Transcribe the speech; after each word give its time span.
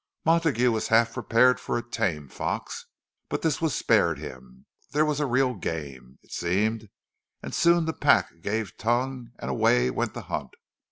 Montague 0.25 0.71
was 0.71 0.87
half 0.87 1.13
prepared 1.13 1.59
for 1.59 1.77
a 1.77 1.87
tame 1.87 2.27
fox, 2.27 2.87
but 3.29 3.43
this 3.43 3.61
was 3.61 3.75
spared 3.75 4.17
him. 4.17 4.65
There 4.93 5.05
was 5.05 5.19
a 5.19 5.27
real 5.27 5.53
game, 5.53 6.17
it 6.23 6.31
seemed; 6.31 6.89
and 7.43 7.53
soon 7.53 7.85
the 7.85 7.93
pack 7.93 8.41
gave 8.41 8.77
tongue, 8.77 9.29
and 9.37 9.51
away 9.51 9.91
went 9.91 10.15
the 10.15 10.21
hunt. 10.21 10.55